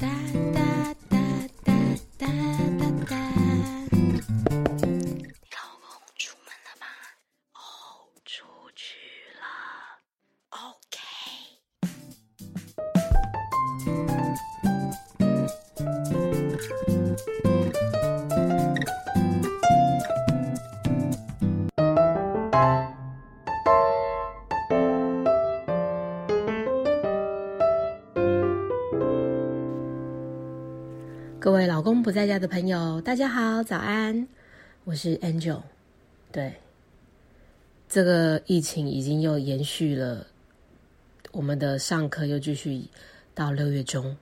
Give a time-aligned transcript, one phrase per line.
[0.00, 0.69] that, that.
[31.60, 34.26] 各位老公不在家的朋友，大家好，早安，
[34.84, 35.60] 我是 Angel。
[36.32, 36.54] 对，
[37.86, 40.26] 这个疫情已经又延续了，
[41.32, 42.84] 我们的上课又继续
[43.34, 44.16] 到六月中。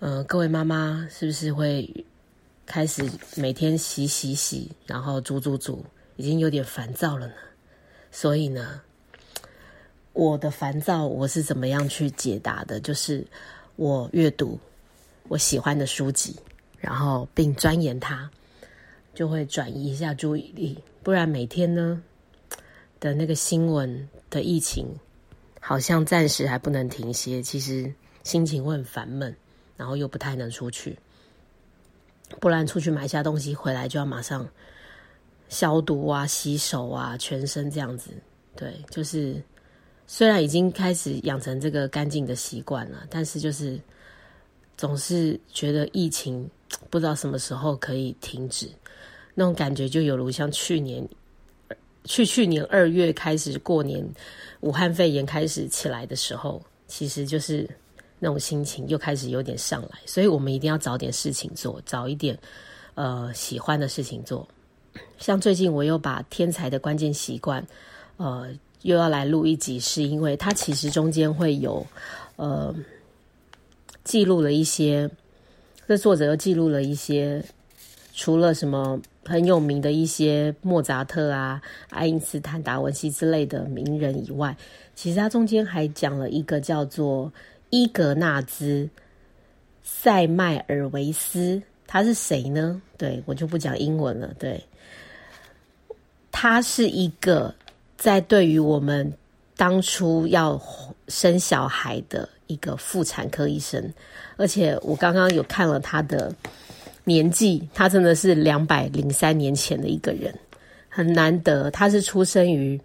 [0.00, 2.04] 呃，各位妈妈是不是会
[2.66, 5.84] 开始每天洗洗洗，然后煮煮煮，
[6.16, 7.34] 已经有点烦躁了呢？
[8.10, 8.80] 所以呢，
[10.12, 12.80] 我的烦躁我是怎么样去解答的？
[12.80, 13.24] 就是
[13.76, 14.58] 我阅读。
[15.30, 16.34] 我喜欢的书籍，
[16.76, 18.28] 然后并钻研它，
[19.14, 20.76] 就会转移一下注意力。
[21.04, 22.02] 不然每天呢
[22.98, 24.88] 的那个新闻的疫情，
[25.60, 27.40] 好像暂时还不能停歇。
[27.40, 29.32] 其实心情会很烦闷，
[29.76, 30.98] 然后又不太能出去。
[32.40, 34.44] 不然出去买下东西回来，就要马上
[35.48, 38.10] 消毒啊、洗手啊，全身这样子。
[38.56, 39.40] 对，就是
[40.08, 43.78] 虽然已经开始养成这个干净的习惯了，但是就是。
[44.80, 46.48] 总是觉得疫情
[46.88, 48.66] 不知道什么时候可以停止，
[49.34, 51.06] 那种感觉就有如像去年
[52.04, 54.02] 去去年二月开始过年，
[54.60, 57.68] 武汉肺炎开始起来的时候，其实就是
[58.18, 62.38] 那种心情又开始有点上来，所以我们一定要找点事情做，找一点
[62.94, 64.48] 呃喜欢的事情做。
[65.18, 67.62] 像最近我又把《天才的关键习惯》
[68.16, 68.48] 呃
[68.80, 71.86] 又要来录一集，是因为它其实中间会有
[72.36, 72.74] 呃。
[74.10, 75.08] 记录了一些，
[75.86, 77.40] 这作者又记录了一些，
[78.12, 84.56] 除了什么很有名的一些莫扎特啊、爱因斯坦、达文西之类的名人以外，
[84.96, 87.32] 其实他中间还讲了一个叫做
[87.70, 88.84] 伊格纳兹·
[89.84, 92.82] 塞迈尔维斯，他是谁呢？
[92.98, 94.34] 对我就不讲英文了。
[94.40, 94.60] 对，
[96.32, 97.54] 他是一个
[97.96, 99.12] 在对于我们
[99.56, 100.60] 当初要
[101.06, 102.28] 生小孩的。
[102.50, 103.80] 一个妇产科医生，
[104.36, 106.34] 而且我刚刚有看了他的
[107.04, 110.36] 年纪，他真的是两百零三年前的一个人，
[110.88, 111.70] 很难得。
[111.70, 112.78] 他是出生于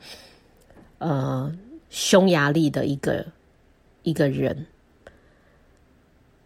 [1.00, 1.52] 呃
[1.90, 3.26] 匈牙利的一个
[4.04, 4.56] 一个人，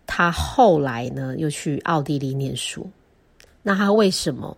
[0.08, 2.90] 他后来呢又去奥地利念书。
[3.62, 4.56] 那他为什么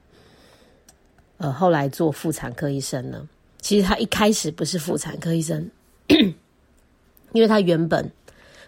[1.38, 3.28] 呃后来做妇产科医生呢？
[3.60, 5.68] 其实他一开始不是妇产科医生，
[7.34, 8.08] 因为他原本。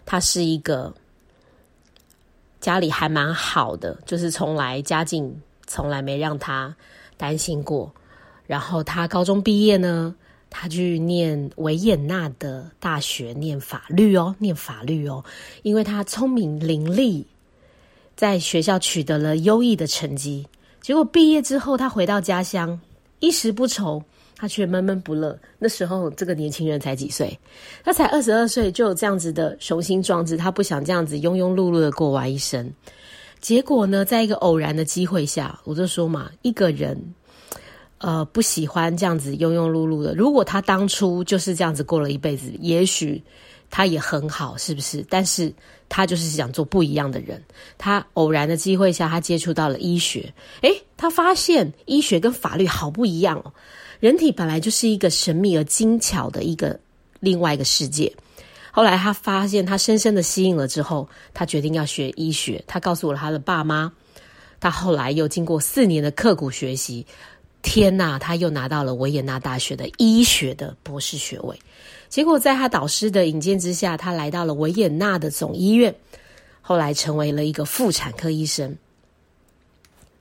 [0.05, 0.93] 他是一个
[2.59, 6.75] 家里还蛮好的，就是从来家境从来没让他
[7.17, 7.93] 担心过。
[8.45, 10.13] 然后他高中毕业呢，
[10.49, 15.23] 他去念维也纳的大学念法律哦，念法律哦，
[15.61, 17.23] 因为他聪明伶俐，
[18.15, 20.45] 在学校取得了优异的成绩。
[20.81, 22.79] 结果毕业之后，他回到家乡，
[23.23, 24.03] 衣食不愁。
[24.35, 25.39] 他却闷闷不乐。
[25.57, 27.39] 那时候，这个年轻人才几岁？
[27.81, 30.35] 他才二十二岁，就有这样子的雄心壮志。
[30.35, 32.69] 他不想这样子庸庸碌碌的过完一生。
[33.39, 36.99] 结果呢，在一个偶然的机会下，我就说嘛，一个人，
[37.99, 40.13] 呃，不喜欢这样子庸庸碌碌的。
[40.13, 43.23] 如果他当初就是这样子过了一辈子，也许
[43.75, 45.03] 他也很好，是不是？
[45.09, 45.51] 但是
[45.89, 47.43] 他就是想做不一样的人。
[47.75, 50.31] 他偶然的机会下，他接触到了医学。
[50.61, 53.51] 诶，他发现医学跟法律好不一样哦。
[53.99, 56.79] 人体本来就是一个神秘而精巧的一个
[57.19, 58.13] 另外一个世界。
[58.71, 62.63] 后来他发现他深深的吸引了之后，他决定要学医学。
[62.67, 63.91] 他告诉了他的爸妈。
[64.59, 67.03] 他后来又经过四年的刻苦学习，
[67.63, 71.57] 天呐，他又拿到了维也纳大学的医学的博士学位。
[72.13, 75.95] 结果在他导师的引荐之下，他来到了维也纳的总医院，
[76.61, 78.77] 后来成为了一个妇产科医生。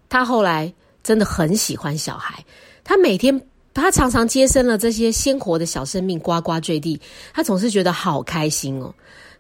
[0.09, 0.73] 他后来
[1.03, 2.43] 真的很喜欢小孩，
[2.83, 3.39] 他每天。
[3.75, 6.99] 他常常接生了这些鲜活的小生命，呱呱坠地，
[7.35, 8.94] 他总是觉得好开心哦。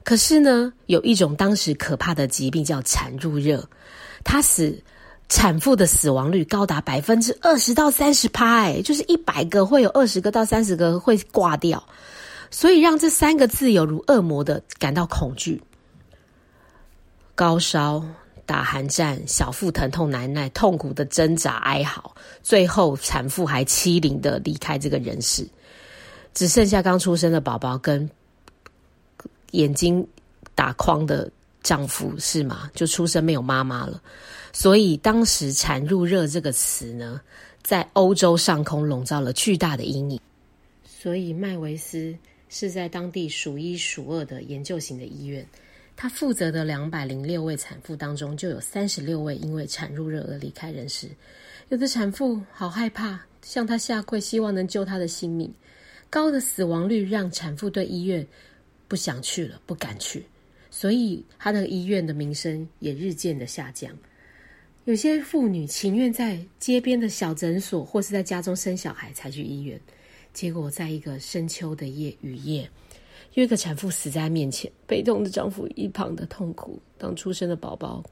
[0.04, 3.66] 可是呢，有一种当时可怕的疾病叫产褥热，
[4.24, 4.78] 它使
[5.28, 11.82] 产妇的死亡率高达百分之二十到三十趴，哎，就是一百个会有二十个到三十个会挂掉，
[12.52, 15.60] 所以让这三个字有如恶魔的感到恐惧，
[17.34, 18.04] 高烧。
[18.44, 22.12] 打寒战，小腹疼痛难耐，痛苦的挣扎哀嚎，
[22.42, 25.48] 最后产妇还凄凌的离开这个人世，
[26.34, 28.10] 只剩下刚出生的宝宝跟
[29.52, 30.06] 眼睛
[30.56, 31.30] 打框的
[31.62, 32.68] 丈夫是吗？
[32.74, 34.02] 就出生没有妈妈了，
[34.52, 37.20] 所以当时“产褥热”这个词呢，
[37.62, 40.20] 在欧洲上空笼罩了巨大的阴影。
[40.84, 42.14] 所以麦维斯
[42.54, 45.44] 是在当地数一数二的研究型的医院，
[45.96, 51.08] 他负责的两百零六位产妇当中，就有三十六位因为产褥热而离开人世。
[51.70, 55.50] 有的产妇好害怕，向他下跪，希望能救他的性命。
[56.10, 58.24] 高的死亡率让产妇对医院
[58.86, 60.22] 不想去了，不敢去，
[60.70, 63.90] 所以他的医院的名声也日渐的下降。
[64.84, 69.80] 有些妇女情愿在街边的小诊所或是在家中生小孩才去医院。
[70.32, 72.68] 结果，在一个深秋的夜雨夜，
[73.34, 76.80] 有一个产妇死在面前，悲痛的丈夫一旁的痛苦。
[76.96, 78.02] 当出生的宝宝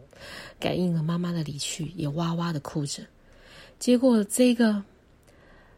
[0.58, 3.02] 感应了妈妈的离去，也哇哇的哭着。
[3.78, 4.82] 结果，这个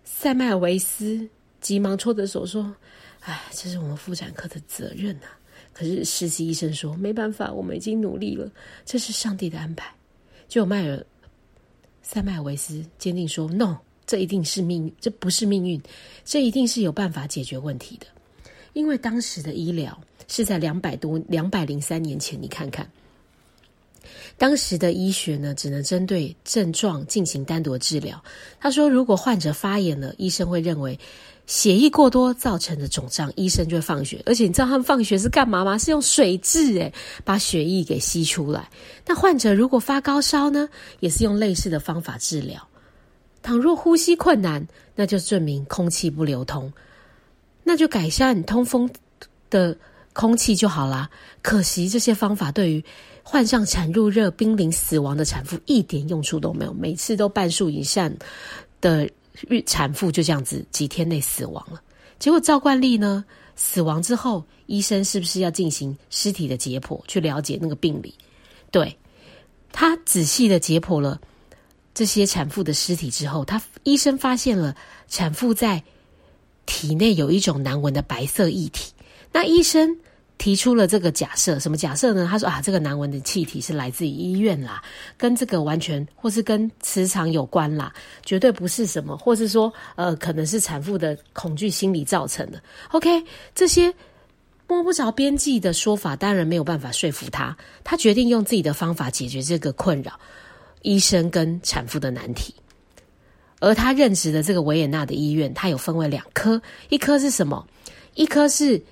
[0.02, 1.28] 塞麦尔维斯
[1.60, 2.74] 急忙搓着手说
[3.20, 5.26] ：“哎，这是我们妇产科的责任呐。”
[5.72, 8.50] 可是实习医生说：“没办法，我们已经努力了，
[8.84, 9.94] 这是上帝的安排。”
[10.48, 11.06] 就迈尔
[12.02, 13.78] 塞麦尔维斯坚定说：“No。”
[14.12, 15.80] 这一定是命运，这不是命运，
[16.22, 18.06] 这一定是有办法解决问题的。
[18.74, 19.98] 因为当时的医疗
[20.28, 22.86] 是在两百多、两百零三年前，你看看，
[24.36, 28.22] 当时的医学呢，只能针对症状进行单独治疗。
[28.60, 31.00] 他说，如果患者发炎了，医生会认为
[31.46, 34.20] 血液过多造成的肿胀，医生就会放血。
[34.26, 35.78] 而且你知道他们放血是干嘛吗？
[35.78, 36.92] 是用水蛭诶
[37.24, 38.68] 把血液给吸出来。
[39.06, 40.68] 那患者如果发高烧呢，
[41.00, 42.68] 也是用类似的方法治疗。
[43.42, 46.72] 倘若呼吸困难，那就证明空气不流通，
[47.64, 48.88] 那就改善通风
[49.50, 49.76] 的
[50.12, 51.10] 空气就好啦。
[51.42, 52.84] 可惜这些方法对于
[53.24, 56.72] 患上产褥热、濒临死亡的产妇一点用处都没有。
[56.72, 58.12] 每次都半数以上
[58.80, 59.10] 的
[59.66, 61.82] 产妇就这样子几天内死亡了。
[62.18, 63.24] 结果照惯例呢，
[63.56, 68.14] 死亡之后，医生是不是要进行尸体的解剖，去了解那个病理？
[68.70, 68.96] 对
[69.72, 71.20] 他仔细的解剖了。
[71.94, 74.74] 这些产妇的尸体之后，他医生发现了
[75.08, 75.82] 产妇在
[76.64, 78.92] 体内有一种难闻的白色液体。
[79.32, 79.96] 那医生
[80.38, 82.26] 提出了这个假设，什么假设呢？
[82.28, 84.82] 他说啊，这个难闻的气体是来自于医院啦，
[85.16, 87.92] 跟这个完全或是跟磁场有关啦，
[88.24, 92.60] 绝对不是什么，或是说呃，可能是产妇的恐惧心理造成的。
[92.90, 93.24] OK，
[93.54, 93.92] 这些
[94.66, 97.56] 摸不着边际的说法，当然没有办法说服他。
[97.84, 100.18] 他决定用自己的方法解决这个困扰。
[100.82, 102.54] 医生跟产妇的难题，
[103.60, 107.66] 而他任职的这个维也纳的医院，他有分为两科，一科是什么？
[108.14, 108.82] 一科是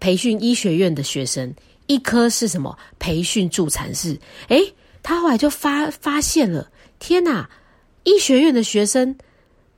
[0.00, 1.54] 培训医学院的学生，
[1.86, 2.76] 一科是什么？
[2.98, 4.18] 培训助产士。
[4.48, 7.48] 诶，他后来就发发现了，天哪！
[8.04, 9.16] 医学院的学生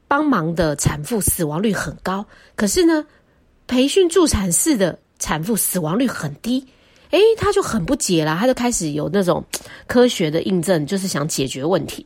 [0.08, 2.26] 帮忙的产妇死亡率很高，
[2.56, 3.06] 可是呢，
[3.68, 6.66] 培训助产士的产妇死亡率很低。
[7.10, 9.44] 诶，他就很不解啦，他就开始有那种
[9.86, 12.04] 科学的印证，就是想解决问题。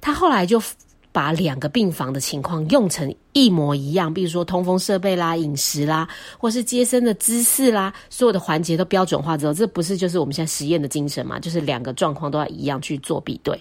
[0.00, 0.62] 他后来就
[1.10, 11.38] 把两个病房的情况用成一模一样，比如说通风设备啦、饮食啦，或是接生的姿势啦，所有的环节都标准化之后，这不是就是我们现在实验的精神嘛？
[11.38, 13.60] 就是两个状况都要一样去做比对。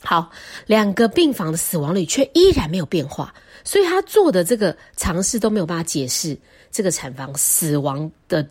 [0.00, 0.30] 好，
[0.66, 3.32] 两个病房的死亡率却依然没有变化，
[3.62, 6.38] 所以他做的这个尝试都没有办法解释
[6.70, 8.44] 这个产房死亡的。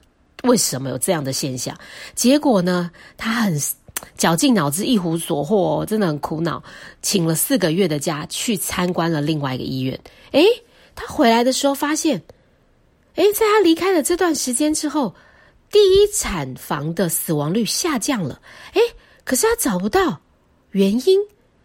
[0.44, 1.78] 为什么有这样的现象？
[2.16, 2.92] 结果呢？
[3.18, 3.60] 他很
[4.16, 6.64] 绞尽脑汁，一无所获，真的很苦恼。
[7.02, 10.00] 请了四个月的假，去参观了另外一个医院。
[10.32, 10.46] 诶，
[10.96, 12.22] 他回来的时候发现，
[13.16, 15.16] 诶，在他离开了这段时间之后，
[15.72, 18.40] 第一产房的死亡率下降了。
[18.74, 18.82] 诶，
[19.24, 20.22] 可是他找不到
[20.72, 21.20] 原因。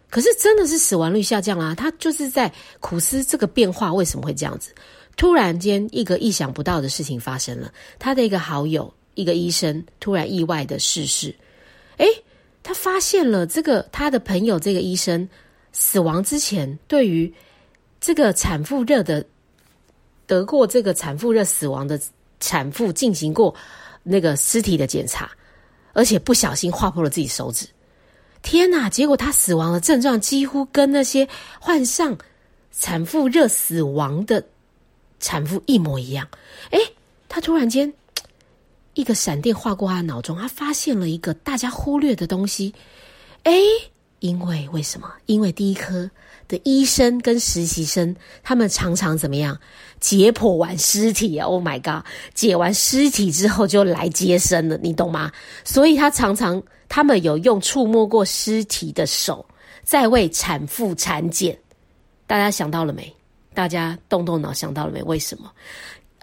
[0.09, 1.73] 可是真的是死亡率下降啦。
[1.73, 4.71] 他就是在苦思这个变化为什么会这样子。
[5.15, 7.71] 突然间，一个意想不到的事情发生了。
[7.99, 11.33] 他的一个好友，一个医生，突然意外的逝世。
[11.97, 12.07] 诶，
[12.63, 15.27] 他发现了这个他的朋友，这个医生
[15.71, 17.31] 死亡之前，对于
[18.01, 19.23] 这个产妇热的
[20.25, 21.99] 得过这个产妇热死亡的
[22.39, 23.53] 产妇进行过
[24.01, 25.31] 那个尸体的检查，
[25.93, 27.67] 而且不小心划破了自己手指。
[28.41, 28.89] 天哪！
[28.89, 31.25] 结果他死亡的症状几乎跟那些
[31.61, 32.17] 患上
[32.71, 34.43] 产妇热死亡的。
[35.23, 36.27] 产妇一模一样，
[36.69, 36.79] 哎，
[37.29, 37.91] 他突然间
[38.93, 42.75] 一个闪电划过他脑中，他发现了一个大家忽略的东西，
[43.43, 43.53] 哎，
[44.19, 45.09] 因为为什么？
[45.25, 46.11] 因为第一科
[46.49, 48.13] 的医生跟实习生，
[48.43, 49.57] 他们常常怎么样？
[50.01, 52.05] 解剖完尸体，Oh my god！
[52.33, 55.31] 解完尸体之后就来接生了，你懂吗？
[55.63, 59.45] 所以他常常他们有用触摸过尸体的手
[59.85, 61.57] 在为产妇产检，
[62.27, 63.15] 大家想到了没？
[63.53, 65.01] 大家动动脑想到了没？
[65.03, 65.51] 为什么？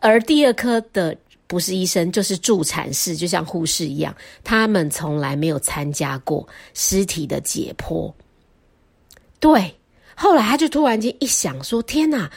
[0.03, 8.11] 而第二科的不是医生就是助产士，就像护士一样，他们从来没有参加过尸体的解剖。
[9.39, 9.75] 对，
[10.15, 12.31] 后来他就突然间一想说：“天哪！”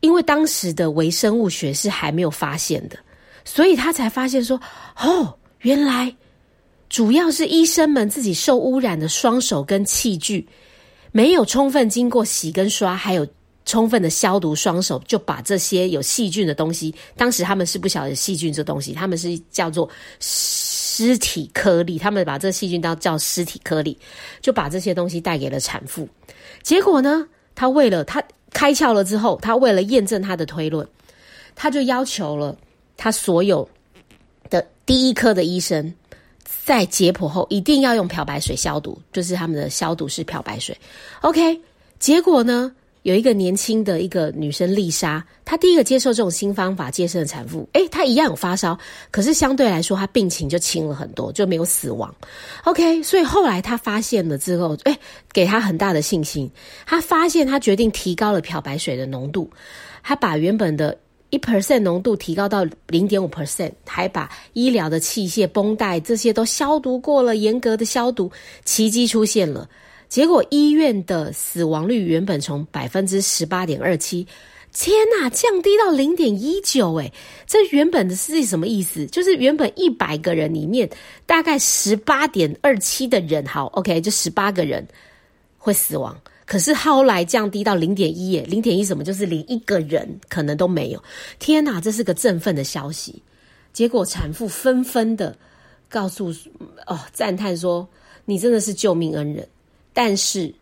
[0.00, 2.96] 因为当时的微生物学是还没有发现的，
[3.44, 4.60] 所以他才发现说
[5.00, 6.14] ：“哦，原来
[6.88, 10.48] 主要是医生们自己受污染的双手跟器具，
[11.10, 13.26] 没有充分经过洗跟刷，还有。”
[13.64, 19.88] 充分的消毒双手，就把这些有细菌的东西，当时他们是不晓得细菌这东西，他们是叫做
[20.20, 23.96] 尸体颗粒，他们把这细菌当叫尸体颗粒，
[24.40, 26.08] 就把这些东西带给了产妇。
[26.62, 30.86] 结果呢，他为了他开窍了之后，他为了验证他的推论，
[31.54, 32.56] 他就要求了
[32.96, 33.68] 他所有
[34.50, 35.94] 的第一科的医生，
[36.64, 40.76] 在解剖后一定要用漂白水消毒，就是他们的消毒是漂白水。
[41.22, 41.60] OK，
[41.98, 42.72] 结果呢？
[43.02, 48.78] 有一个年轻的一个女生丽莎，她第一个接受这种新方法接生的产妇，诶，她一样有发烧，
[49.10, 52.14] 可是相对来说，她病情就轻了很多，就没有死亡。
[52.64, 54.96] OK，所以后来她发现了之后，诶，
[55.32, 56.48] 给她很大的信心。
[56.86, 59.50] 她发现，她决定提高了漂白水的浓度，
[60.02, 60.96] 她把原本的
[61.30, 68.30] 一 percent 浓度提高到零点五 percent，还把医疗的器械、绷带这些都消毒过了，严格的消毒，
[68.64, 69.68] 奇迹出现了。
[70.12, 74.26] 结果医院的死亡率原本从百分之十八点二七，
[74.70, 77.10] 天呐，降低到零点一九，哎，
[77.46, 79.06] 这原本的是什么意思？
[79.06, 80.86] 就是原本一百个人里面，
[81.24, 84.86] 大概十八点二七的人，好，OK，就十八个人
[85.56, 86.14] 会死亡。
[86.44, 89.02] 可是后来降低到零点一，耶，零点一什么？
[89.02, 91.02] 就是连一个人可能都没有。
[91.38, 93.22] 天呐，这是个振奋的消息。
[93.72, 95.34] 结果产妇纷纷的
[95.88, 96.30] 告诉
[96.86, 97.88] 哦，赞叹说
[98.26, 99.48] ：“你真的是救命恩人。”
[99.92, 100.54] 但是，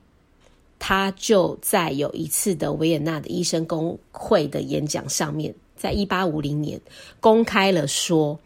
[0.79, 6.81] 他就在有一次的维也纳的医生工会的演讲上面，在一八五零年
[7.21, 8.39] 公开了说，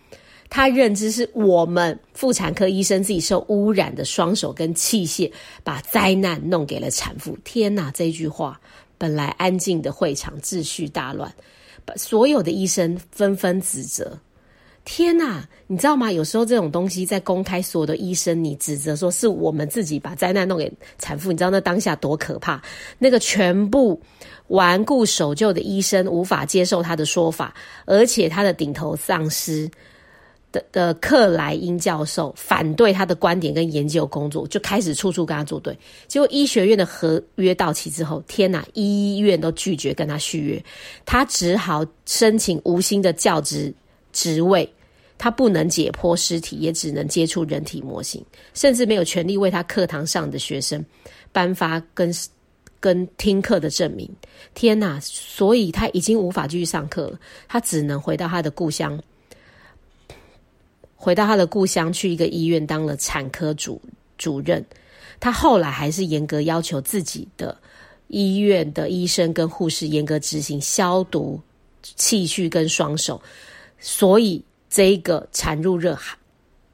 [0.50, 5.30] 他认知是我们妇产科医生自己受污染的双手跟器械，
[5.62, 7.36] 把灾难弄给了产妇。
[7.44, 7.90] 天哪！
[7.92, 8.60] 这句话
[8.98, 11.32] 本来安静的会场秩序大乱，
[11.84, 14.18] 把所有的医生纷纷指责。
[14.84, 16.12] 天呐，你知道吗？
[16.12, 22.62] 有时候这种东西在公开，所有的医生你指责说是我们自己把灾难弄给产妇，你知道那当下多可怕？
[22.98, 23.98] 那个全部
[24.48, 27.54] 顽固守旧的医生无法接受他的说法，
[27.86, 29.70] 而且他的顶头上司
[30.52, 35.74] 的的克莱因教授反对他的观点跟研究工作，就开始处处跟他作对。
[36.06, 40.64] 结果医学院的合约到期之后，天呐，医院都拒绝跟他续约，
[41.06, 43.72] 他只好申请无薪的教职。
[44.14, 44.66] 职位，
[45.18, 50.82] 他不能解剖尸体，也只能接触人体模型，甚至没有权利为他课堂上的学生
[51.32, 52.10] 颁发跟
[52.80, 54.08] 跟听课的证明。
[54.54, 54.98] 天哪！
[55.00, 57.18] 所以他已经无法继续上课了，
[57.48, 58.98] 他只能回到他的故乡，
[60.96, 63.80] 回到他的故乡去一个医院当了产科主
[64.16, 64.64] 主任。
[65.18, 67.56] 他后来还是严格要求自己的
[68.08, 71.40] 医院的医生跟护士严格执行消毒
[71.82, 73.20] 器具跟双手。
[73.86, 75.94] 所以，这个产褥热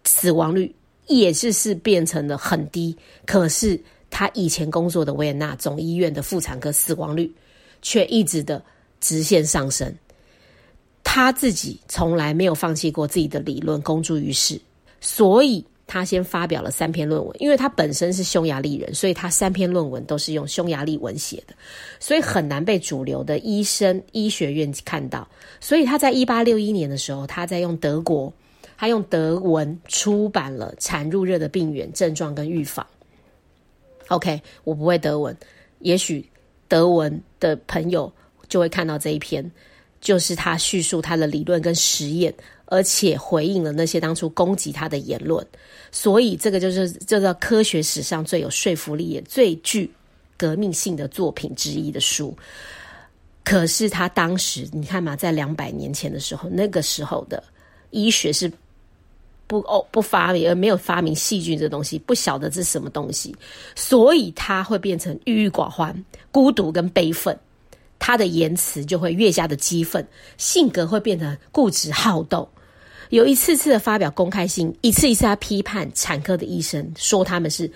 [0.04, 0.72] 死亡率
[1.08, 2.96] 也是是变成了很低。
[3.26, 7.34] 可是，他以前工作的维也纳总医院的妇产科死亡率
[7.82, 8.62] 却一直的
[9.00, 9.92] 直线上升。
[11.02, 14.60] 他自己从来没有放弃过自己的理论，公诸于世。
[15.00, 15.64] 所以。
[15.92, 21.54] 他先发表了三篇论文，因为他本身是匈牙利人，所以他三篇论文都是用匈牙利文写的，
[21.98, 25.26] 所以很难被主流的医生医学院看到。
[25.58, 28.32] 所以他在一八六一年的时候，他在用德国，
[28.78, 32.86] 他用德文出版了产褥热的病原症状跟预防。
[34.06, 35.36] OK，我不会德文，
[35.80, 36.24] 也许
[36.68, 38.12] 德文的朋友
[38.48, 39.50] 就会看到这一篇，
[40.00, 42.32] 就是他叙述他的理论跟实验。
[42.70, 45.44] 而且回应了那些当初攻击他的言论，
[45.90, 49.92] 所以这个就是这个科学史上最有说服力、也最具
[50.38, 52.34] 革命性的作品之一的书。
[53.42, 57.42] 可是他当时，你看嘛，在两百年前的时候，那个时候的
[57.90, 58.50] 医学是
[59.48, 63.34] 不哦不发明，而没有发明细菌这东西，不晓得这是什么东西，
[63.74, 65.92] 所以他会变成郁郁寡欢、
[66.30, 67.36] 孤独跟悲愤。
[67.98, 70.06] 他的言辞就会越加的激愤，
[70.38, 72.48] 性格会变得固执好斗。
[73.10, 77.70] 有一次次的发表公开信，一次一次他批判产科的医生，说他们是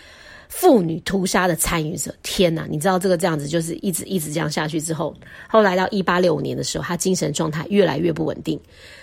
[0.48, 2.14] 妇女屠杀的参与者。
[2.22, 5.14] 天哪，你知道这个这样子，就是一直一直这样下去之后，
[5.48, 8.58] 后来到一八六五年的时候，他精神状态越来越不稳定，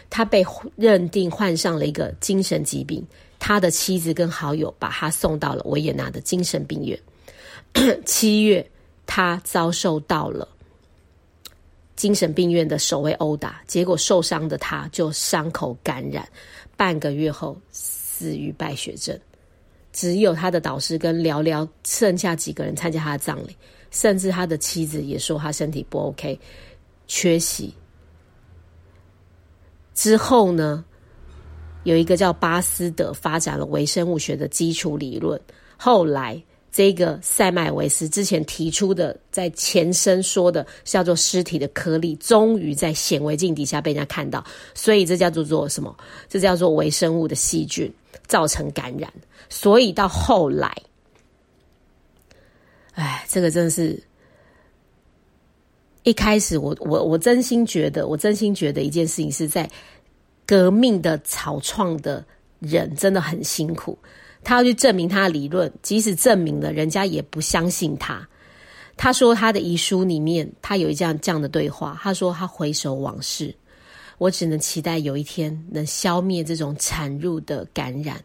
[0.10, 0.46] 他被
[0.76, 3.06] 认定患上了一个精神疾病。
[3.38, 6.98] 他的妻子跟好友把他送到了维也纳的精神病院。
[8.06, 8.64] 七月，
[9.08, 10.48] 他遭受到了
[12.02, 16.28] 精神病院的守卫殴打，结果受伤的他就伤口感染，
[16.76, 19.16] 半个月后死于败血症。
[19.94, 23.56] 只有他的导师跟寥寥剩下几个人参加他的葬礼，
[23.92, 26.40] 甚至他的妻子也说他身体不 OK，
[27.06, 27.72] 缺席。
[29.94, 30.84] 之后呢，
[31.84, 35.40] 有一个叫巴斯德发展了微生物学的基础理论，
[35.78, 36.44] 后来。
[36.72, 44.42] 这个塞麦维斯之前提出的，在前身说的叫做尸体的颗粒，终于在显微镜底下被人家看到，
[44.74, 45.94] 所以这叫做做什么？
[46.30, 47.92] 这叫做微生物的细菌
[48.26, 49.12] 造成感染。
[49.50, 50.74] 所以到后来，
[52.94, 54.02] 哎，这个真的是，
[56.04, 59.70] 一开始我我我真心觉得，我真心觉得一件事情是在
[60.46, 62.26] 革命的草创的
[62.60, 63.98] 人真的很辛苦。
[64.44, 68.28] 他要去证明他的理论，即使证明了，人家也不相信他。
[68.98, 72.00] 他说他的遗书里面，他有一这样这样的对话。
[72.02, 73.54] 他说他回首往事，
[74.18, 78.24] 我只能期待有一天能消灭这种产褥的感染，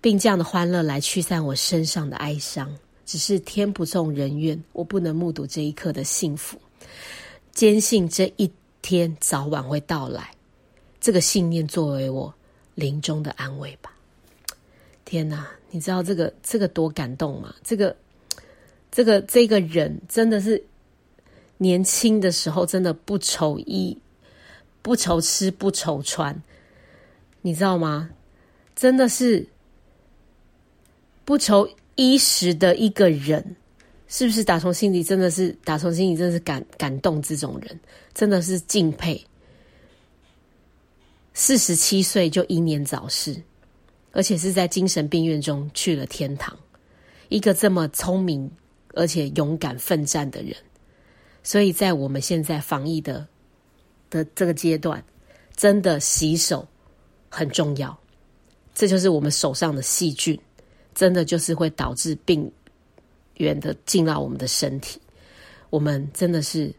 [0.00, 2.70] 并这样的欢乐来驱散我身上的哀伤。
[3.06, 6.56] 只是天不纵人愿，我不能目睹这一刻的幸福。
[7.52, 8.50] 坚信这一
[8.82, 10.30] 天早晚会到来，
[11.00, 12.32] 这个信念作为我
[12.74, 13.92] 临终的安慰吧。
[15.10, 17.52] 天哪，你知道这个这个多感动吗？
[17.64, 17.96] 这个
[18.92, 20.62] 这个这个人真的是
[21.58, 23.98] 年轻的时候真的不愁衣
[24.82, 26.40] 不愁吃不愁穿，
[27.42, 28.08] 你知道吗？
[28.76, 29.44] 真的是
[31.24, 33.56] 不愁衣食的一个人，
[34.06, 34.44] 是不是？
[34.44, 37.80] 打从心里真的是打从心里真的是感感动这种人，
[38.14, 39.20] 真的是敬佩。
[41.34, 43.42] 四十七岁就英年早逝。
[44.12, 46.58] 而且是在精神病院中去了天堂，
[47.28, 48.50] 一个这么聪明
[48.94, 50.56] 而且勇敢奋战的人，
[51.44, 53.24] 所以在我们现在防疫的
[54.10, 55.02] 的这个阶段，
[55.54, 56.66] 真的洗手
[57.28, 57.96] 很重要。
[58.74, 60.38] 这就是我们手上的细菌，
[60.92, 62.50] 真的就是会导致病
[63.36, 65.00] 源的进到我们的身体。
[65.70, 66.74] 我们真的是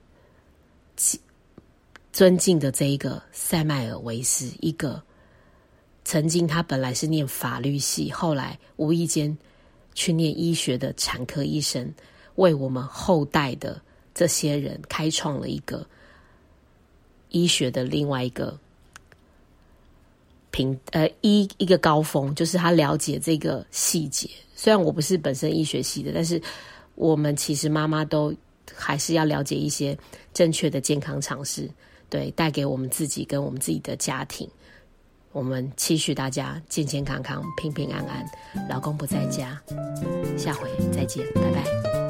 [2.11, 5.01] 尊敬的这一个塞麦尔维斯一个。
[6.03, 9.37] 曾经他本来是念法律系，后来无意间
[9.93, 11.93] 去念医学的产科医生，
[12.35, 13.79] 为我们后代的
[14.13, 15.85] 这些人开创了一个
[17.29, 18.57] 医学的另外一个
[20.49, 24.29] 平呃一一个高峰，就是他了解这个细节。
[24.55, 26.41] 虽然我不是本身医学系的，但是
[26.95, 28.33] 我们其实妈妈都
[28.75, 29.97] 还是要了解一些
[30.33, 31.69] 正确的健康常识，
[32.09, 34.49] 对，带给我们自己跟我们自己的家庭。
[35.31, 38.67] 我们期许大家健健康康、平平安安。
[38.69, 39.61] 老公不在家，
[40.37, 42.00] 下回再见，拜拜。